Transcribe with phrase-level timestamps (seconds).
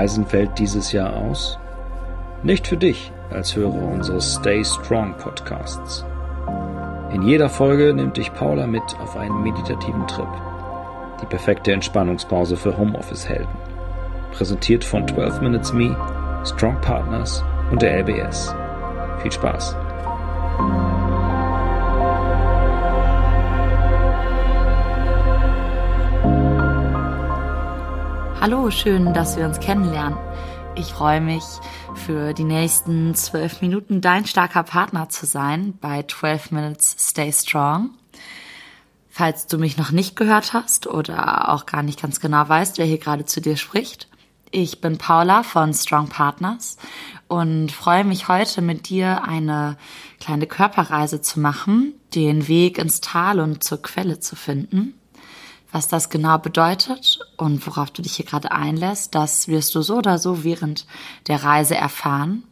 [0.00, 1.58] Reisen fällt dieses Jahr aus?
[2.42, 6.06] Nicht für dich als Hörer unseres Stay Strong Podcasts.
[7.12, 10.26] In jeder Folge nimmt dich Paula mit auf einen meditativen Trip.
[11.20, 13.54] Die perfekte Entspannungspause für Homeoffice-Helden.
[14.32, 15.94] Präsentiert von 12 Minutes Me,
[16.46, 18.54] Strong Partners und der LBS.
[19.20, 19.76] Viel Spaß!
[28.42, 30.18] Hallo, schön, dass wir uns kennenlernen.
[30.74, 31.44] Ich freue mich,
[31.94, 37.90] für die nächsten zwölf Minuten dein starker Partner zu sein bei 12 Minutes Stay Strong.
[39.10, 42.86] Falls du mich noch nicht gehört hast oder auch gar nicht ganz genau weißt, wer
[42.86, 44.08] hier gerade zu dir spricht.
[44.50, 46.78] Ich bin Paula von Strong Partners
[47.28, 49.76] und freue mich heute mit dir eine
[50.18, 54.94] kleine Körperreise zu machen, den Weg ins Tal und zur Quelle zu finden.
[55.72, 59.98] Was das genau bedeutet und worauf du dich hier gerade einlässt, das wirst du so
[59.98, 60.86] oder so während
[61.28, 62.44] der Reise erfahren.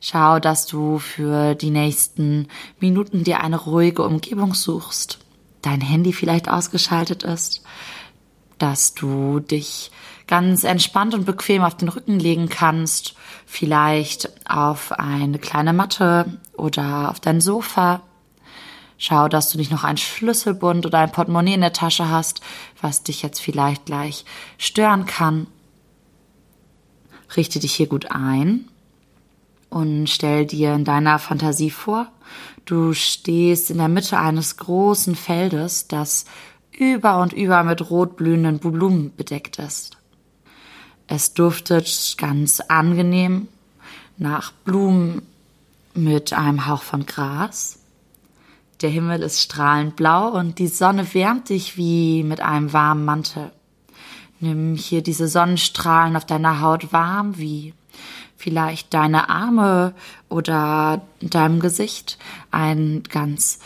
[0.00, 2.48] Schau, dass du für die nächsten
[2.80, 5.18] Minuten dir eine ruhige Umgebung suchst,
[5.62, 7.62] dein Handy vielleicht ausgeschaltet ist,
[8.58, 9.90] dass du dich
[10.26, 13.14] ganz entspannt und bequem auf den Rücken legen kannst,
[13.46, 18.02] vielleicht auf eine kleine Matte oder auf dein Sofa
[18.98, 22.40] Schau, dass du nicht noch ein Schlüsselbund oder ein Portemonnaie in der Tasche hast,
[22.80, 24.24] was dich jetzt vielleicht gleich
[24.58, 25.46] stören kann.
[27.36, 28.68] Richte dich hier gut ein
[29.68, 32.06] und stell dir in deiner Fantasie vor,
[32.64, 36.24] du stehst in der Mitte eines großen Feldes, das
[36.72, 39.96] über und über mit rot blühenden Blumen bedeckt ist.
[41.08, 43.48] Es duftet ganz angenehm
[44.18, 45.22] nach Blumen
[45.94, 47.78] mit einem Hauch von Gras.
[48.82, 53.52] Der Himmel ist strahlend blau und die Sonne wärmt dich wie mit einem warmen Mantel.
[54.38, 57.72] Nimm hier diese Sonnenstrahlen auf deiner Haut warm, wie
[58.36, 59.94] vielleicht deine Arme
[60.28, 62.18] oder deinem Gesicht
[62.50, 63.60] ein ganz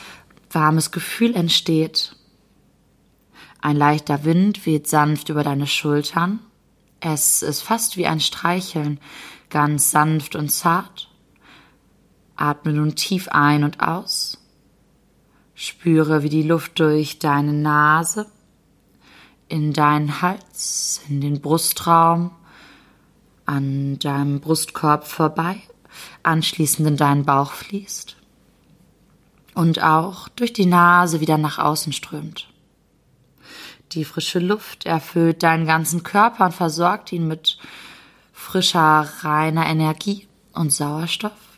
[0.50, 2.14] warmes Gefühl entsteht.
[3.60, 6.38] Ein leichter Wind weht sanft über deine Schultern.
[7.00, 9.00] Es ist fast wie ein Streicheln,
[9.48, 11.08] ganz sanft und zart.
[12.36, 14.39] Atme nun tief ein und aus.
[15.62, 18.24] Spüre, wie die Luft durch deine Nase
[19.46, 22.30] in deinen Hals, in den Brustraum,
[23.44, 25.60] an deinem Brustkorb vorbei,
[26.22, 28.16] anschließend in deinen Bauch fließt
[29.52, 32.48] und auch durch die Nase wieder nach außen strömt.
[33.92, 37.58] Die frische Luft erfüllt deinen ganzen Körper und versorgt ihn mit
[38.32, 41.49] frischer, reiner Energie und Sauerstoff.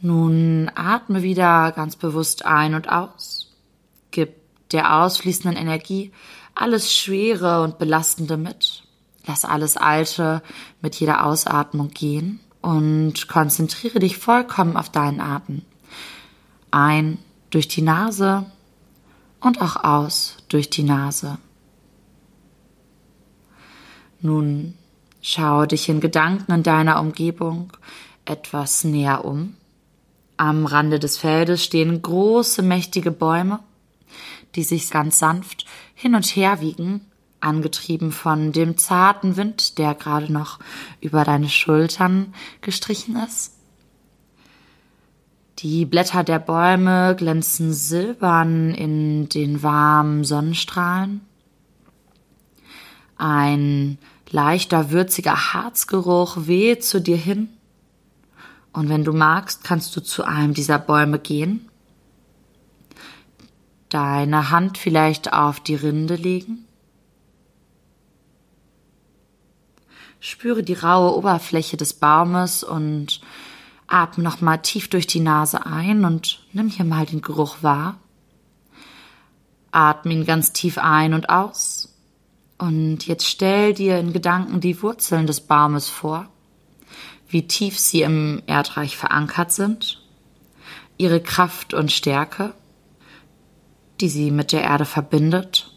[0.00, 3.54] Nun atme wieder ganz bewusst ein und aus.
[4.10, 4.34] Gib
[4.72, 6.12] der ausfließenden Energie
[6.54, 8.82] alles Schwere und Belastende mit.
[9.26, 10.42] Lass alles Alte
[10.80, 15.62] mit jeder Ausatmung gehen und konzentriere dich vollkommen auf deinen Atem.
[16.70, 17.18] Ein
[17.50, 18.46] durch die Nase
[19.40, 21.38] und auch aus durch die Nase.
[24.20, 24.74] Nun
[25.20, 27.72] schaue dich in Gedanken in deiner Umgebung
[28.24, 29.54] etwas näher um
[30.36, 33.60] am Rande des Feldes stehen große, mächtige Bäume,
[34.54, 37.00] die sich ganz sanft hin und her wiegen,
[37.40, 40.58] angetrieben von dem zarten Wind, der gerade noch
[41.00, 43.52] über deine Schultern gestrichen ist.
[45.60, 51.22] Die Blätter der Bäume glänzen silbern in den warmen Sonnenstrahlen.
[53.16, 53.96] Ein
[54.30, 57.48] leichter, würziger Harzgeruch weht zu dir hin
[58.76, 61.66] und wenn du magst, kannst du zu einem dieser Bäume gehen,
[63.88, 66.66] deine Hand vielleicht auf die Rinde legen.
[70.20, 73.22] Spüre die raue Oberfläche des Baumes und
[73.86, 77.98] atme nochmal tief durch die Nase ein und nimm hier mal den Geruch wahr.
[79.70, 81.96] Atme ihn ganz tief ein und aus.
[82.58, 86.28] Und jetzt stell dir in Gedanken die Wurzeln des Baumes vor
[87.28, 90.02] wie tief sie im Erdreich verankert sind,
[90.96, 92.54] ihre Kraft und Stärke,
[94.00, 95.72] die sie mit der Erde verbindet.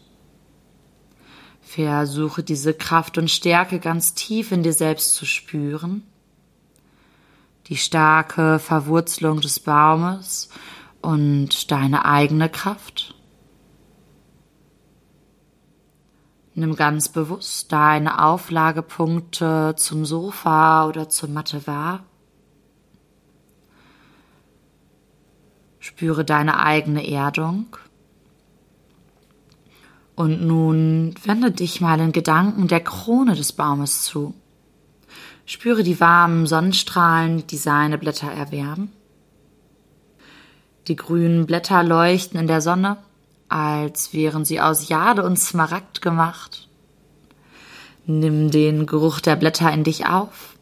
[1.62, 6.02] Versuche diese Kraft und Stärke ganz tief in dir selbst zu spüren.
[7.68, 10.48] Die starke Verwurzelung des Baumes
[11.00, 13.14] und deine eigene Kraft.
[16.54, 22.04] Nimm ganz bewusst deine Auflagepunkte zum Sofa oder zur Matte wahr.
[25.78, 27.76] Spüre deine eigene Erdung.
[30.16, 34.34] Und nun wende dich mal in Gedanken der Krone des Baumes zu.
[35.46, 38.92] Spüre die warmen Sonnenstrahlen, die seine Blätter erwärmen.
[40.88, 42.98] Die grünen Blätter leuchten in der Sonne,
[43.50, 46.68] als wären sie aus Jade und Smaragd gemacht.
[48.06, 50.54] Nimm den Geruch der Blätter in dich auf.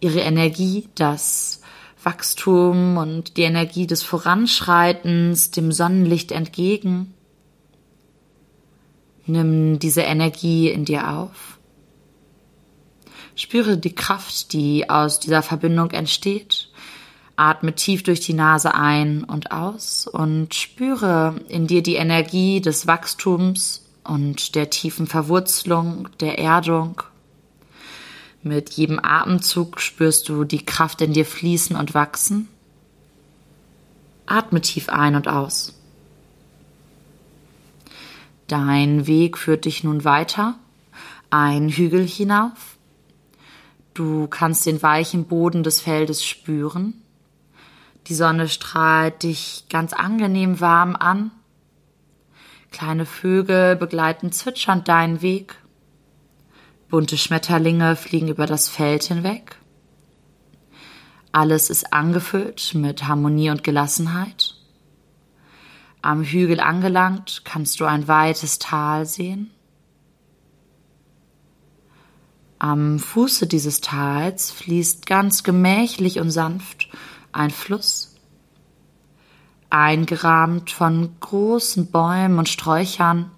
[0.00, 1.60] Ihre Energie, das
[2.02, 7.14] Wachstum und die Energie des Voranschreitens dem Sonnenlicht entgegen.
[9.26, 11.58] Nimm diese Energie in dir auf.
[13.34, 16.69] Spüre die Kraft, die aus dieser Verbindung entsteht.
[17.40, 22.86] Atme tief durch die Nase ein und aus und spüre in dir die Energie des
[22.86, 27.02] Wachstums und der tiefen Verwurzelung, der Erdung.
[28.42, 32.46] Mit jedem Atemzug spürst du die Kraft in dir fließen und wachsen.
[34.26, 35.72] Atme tief ein und aus.
[38.48, 40.56] Dein Weg führt dich nun weiter,
[41.30, 42.76] ein Hügel hinauf.
[43.94, 46.99] Du kannst den weichen Boden des Feldes spüren.
[48.06, 51.30] Die Sonne strahlt dich ganz angenehm warm an.
[52.70, 55.56] Kleine Vögel begleiten zwitschernd deinen Weg.
[56.88, 59.56] Bunte Schmetterlinge fliegen über das Feld hinweg.
[61.32, 64.56] Alles ist angefüllt mit Harmonie und Gelassenheit.
[66.02, 69.50] Am Hügel angelangt kannst du ein weites Tal sehen.
[72.58, 76.88] Am Fuße dieses Tals fließt ganz gemächlich und sanft
[77.32, 78.16] ein Fluss,
[79.70, 83.30] eingerahmt von großen Bäumen und Sträuchern,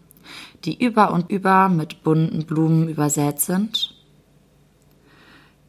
[0.64, 3.94] die über und über mit bunten Blumen übersät sind.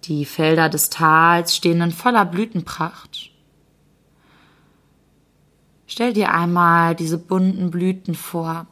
[0.05, 3.31] Die Felder des Tals stehen in voller Blütenpracht.
[5.87, 8.67] Stell dir einmal diese bunten Blüten vor,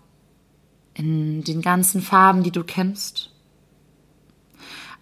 [0.94, 3.31] in den ganzen Farben, die du kennst.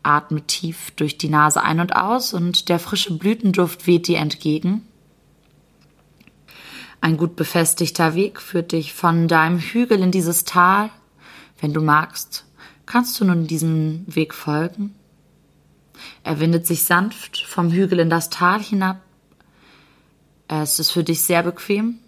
[0.04, 4.86] Atme tief durch die Nase ein und aus und der frische Blütenduft weht dir entgegen.
[7.02, 10.90] Ein gut befestigter Weg führt dich von deinem Hügel in dieses Tal.
[11.60, 12.46] Wenn du magst,
[12.86, 14.96] kannst du nun diesem Weg folgen.
[16.24, 19.02] Er windet sich sanft vom Hügel in das Tal hinab.
[20.48, 22.00] Es ist für dich sehr bequem,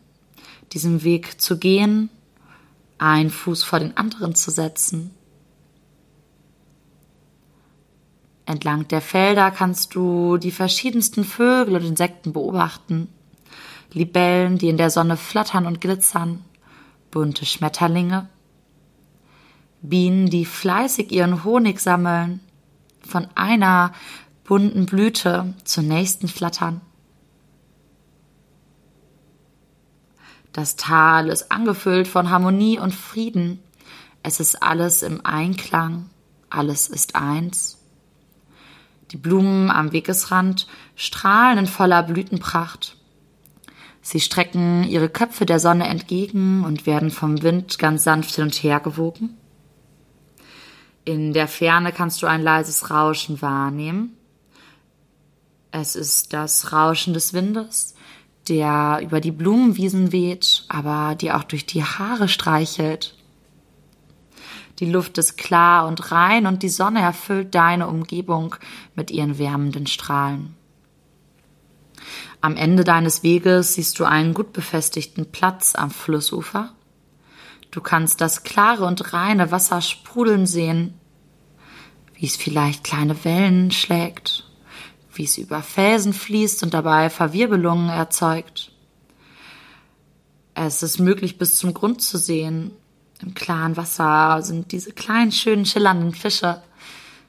[0.73, 2.09] diesen Weg zu gehen,
[2.97, 5.11] einen Fuß vor den anderen zu setzen
[8.51, 13.07] Entlang der Felder kannst du die verschiedensten Vögel und Insekten beobachten.
[13.93, 16.43] Libellen, die in der Sonne flattern und glitzern,
[17.11, 18.27] bunte Schmetterlinge,
[19.81, 22.41] Bienen, die fleißig ihren Honig sammeln,
[23.01, 23.93] von einer
[24.43, 26.81] bunten Blüte zur nächsten flattern.
[30.51, 33.59] Das Tal ist angefüllt von Harmonie und Frieden.
[34.23, 36.09] Es ist alles im Einklang,
[36.49, 37.80] alles ist eins.
[39.11, 42.95] Die Blumen am Wegesrand strahlen in voller Blütenpracht.
[44.01, 48.55] Sie strecken ihre Köpfe der Sonne entgegen und werden vom Wind ganz sanft hin und
[48.55, 49.37] her gewogen.
[51.03, 54.17] In der Ferne kannst du ein leises Rauschen wahrnehmen.
[55.71, 57.95] Es ist das Rauschen des Windes,
[58.47, 63.15] der über die Blumenwiesen weht, aber die auch durch die Haare streichelt
[64.81, 68.55] die Luft ist klar und rein und die Sonne erfüllt deine Umgebung
[68.95, 70.55] mit ihren wärmenden Strahlen.
[72.41, 76.73] Am Ende deines Weges siehst du einen gut befestigten Platz am Flussufer.
[77.69, 80.95] Du kannst das klare und reine Wasser sprudeln sehen,
[82.15, 84.49] wie es vielleicht kleine Wellen schlägt,
[85.13, 88.71] wie es über Felsen fließt und dabei Verwirbelungen erzeugt.
[90.55, 92.71] Es ist möglich, bis zum Grund zu sehen
[93.21, 96.61] im klaren Wasser sind diese kleinen, schönen, schillernden Fische.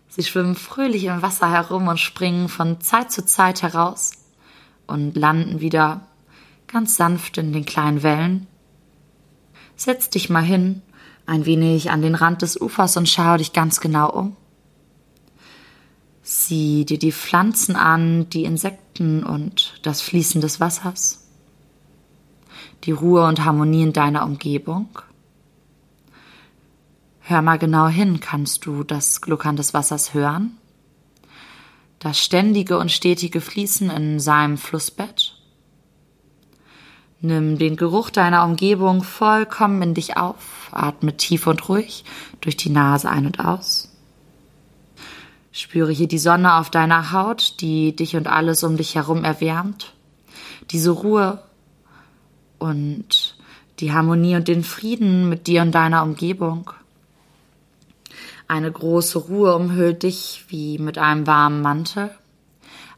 [0.08, 4.12] Sie schwimmen fröhlich im Wasser herum und springen von Zeit zu Zeit heraus
[4.86, 6.02] und landen wieder
[6.66, 8.46] ganz sanft in den kleinen Wellen.
[9.76, 10.82] Setz dich mal hin,
[11.26, 14.36] ein wenig an den Rand des Ufers und schau dich ganz genau um.
[16.22, 21.26] Sieh dir die Pflanzen an, die Insekten und das Fließen des Wassers.
[22.84, 24.88] Die Ruhe und Harmonie in deiner Umgebung.
[27.32, 30.58] Hör mal genau hin, kannst du das Gluckern des Wassers hören?
[31.98, 35.34] Das ständige und stetige Fließen in seinem Flussbett?
[37.22, 42.04] Nimm den Geruch deiner Umgebung vollkommen in dich auf, atme tief und ruhig
[42.42, 43.90] durch die Nase ein und aus.
[45.52, 49.94] Spüre hier die Sonne auf deiner Haut, die dich und alles um dich herum erwärmt.
[50.70, 51.42] Diese Ruhe
[52.58, 53.36] und
[53.78, 56.70] die Harmonie und den Frieden mit dir und deiner Umgebung.
[58.48, 62.10] Eine große Ruhe umhüllt dich wie mit einem warmen Mantel.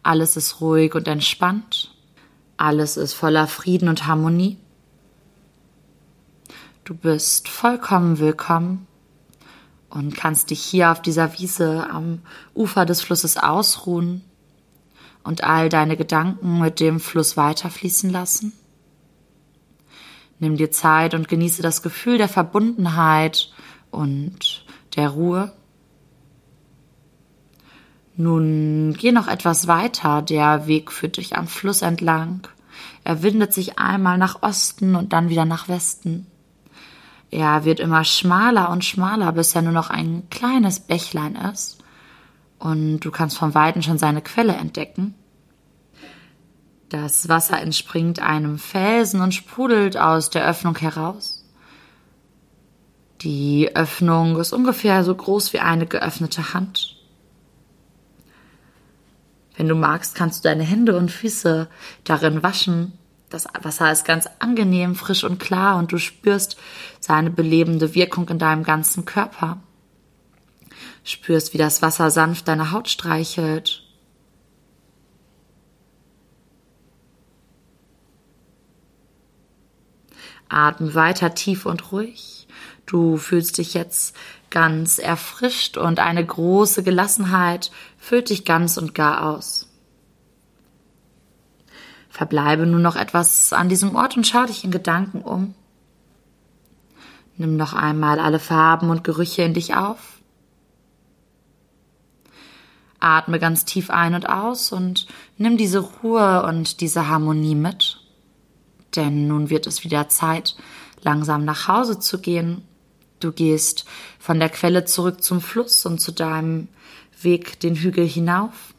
[0.02, 1.94] Alles ist ruhig und entspannt.
[2.56, 4.58] Alles ist voller Frieden und Harmonie.
[6.84, 8.86] Du bist vollkommen willkommen
[9.88, 12.20] und kannst dich hier auf dieser Wiese am
[12.54, 14.22] Ufer des Flusses ausruhen
[15.22, 18.52] und all deine Gedanken mit dem Fluss weiterfließen lassen.
[20.38, 23.50] Nimm dir Zeit und genieße das Gefühl der Verbundenheit
[23.90, 24.63] und
[24.96, 25.52] der Ruhe.
[28.16, 32.46] Nun geh noch etwas weiter, der Weg führt dich am Fluss entlang.
[33.02, 36.26] Er windet sich einmal nach Osten und dann wieder nach Westen.
[37.30, 41.78] Er wird immer schmaler und schmaler, bis er nur noch ein kleines Bächlein ist.
[42.58, 45.14] Und du kannst vom Weiten schon seine Quelle entdecken.
[46.88, 51.43] Das Wasser entspringt einem Felsen und sprudelt aus der Öffnung heraus.
[53.24, 56.96] Die Öffnung ist ungefähr so groß wie eine geöffnete Hand.
[59.56, 61.68] Wenn du magst, kannst du deine Hände und Füße
[62.04, 62.92] darin waschen.
[63.30, 66.58] Das Wasser ist ganz angenehm, frisch und klar und du spürst
[67.00, 69.58] seine belebende Wirkung in deinem ganzen Körper.
[71.02, 73.84] Spürst, wie das Wasser sanft deine Haut streichelt
[80.48, 82.43] Atme weiter tief und ruhig.
[82.86, 84.16] Du fühlst dich jetzt
[84.50, 89.68] ganz erfrischt und eine große Gelassenheit füllt dich ganz und gar aus.
[92.08, 95.54] Verbleibe nun noch etwas an diesem Ort und schau dich in Gedanken um.
[97.36, 100.20] Nimm noch einmal alle Farben und Gerüche in dich auf.
[103.00, 108.04] Atme ganz tief ein und aus und nimm diese Ruhe und diese Harmonie mit
[108.96, 110.56] denn nun wird es wieder Zeit,
[111.02, 112.62] langsam nach Hause zu gehen.
[113.20, 113.84] Du gehst
[114.18, 116.68] von der Quelle zurück zum Fluss und zu deinem
[117.20, 118.74] Weg den Hügel hinauf.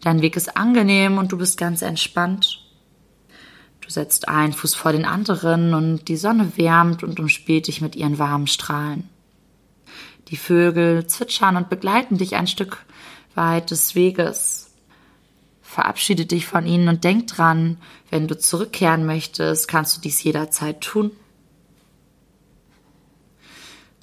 [0.00, 2.60] Dein Weg ist angenehm und du bist ganz entspannt.
[3.80, 7.96] Du setzt einen Fuß vor den anderen und die Sonne wärmt und umspielt dich mit
[7.96, 9.08] ihren warmen Strahlen.
[10.28, 12.84] Die Vögel zwitschern und begleiten dich ein Stück
[13.34, 14.70] weit des Weges.
[15.60, 17.78] Verabschiede dich von ihnen und denk dran,
[18.10, 21.10] wenn du zurückkehren möchtest, kannst du dies jederzeit tun.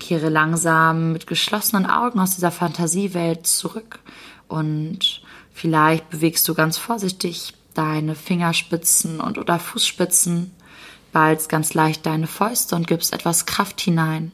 [0.01, 3.99] Kehre langsam mit geschlossenen Augen aus dieser Fantasiewelt zurück
[4.47, 5.21] und
[5.53, 10.51] vielleicht bewegst du ganz vorsichtig deine Fingerspitzen und oder Fußspitzen,
[11.13, 14.31] bald ganz leicht deine Fäuste und gibst etwas Kraft hinein.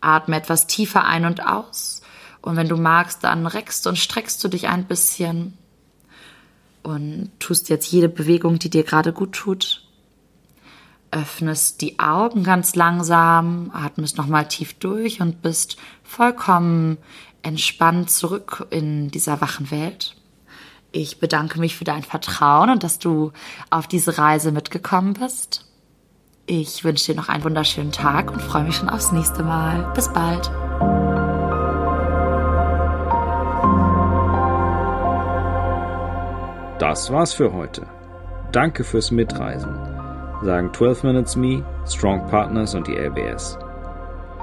[0.00, 2.02] Atme etwas tiefer ein und aus
[2.42, 5.56] und wenn du magst, dann reckst und streckst du dich ein bisschen
[6.82, 9.84] und tust jetzt jede Bewegung, die dir gerade gut tut.
[11.12, 16.98] Öffnest die Augen ganz langsam, atmest nochmal tief durch und bist vollkommen
[17.42, 20.16] entspannt zurück in dieser wachen Welt.
[20.92, 23.32] Ich bedanke mich für dein Vertrauen und dass du
[23.70, 25.66] auf diese Reise mitgekommen bist.
[26.46, 29.92] Ich wünsche dir noch einen wunderschönen Tag und freue mich schon aufs nächste Mal.
[29.94, 30.50] Bis bald.
[36.80, 37.86] Das war's für heute.
[38.50, 39.78] Danke fürs Mitreisen,
[40.42, 43.58] sagen 12 Minutes Me, Strong Partners und die LBS.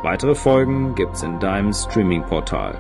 [0.03, 2.75] Weitere Folgen gibt's in deinem Streaming-Portal.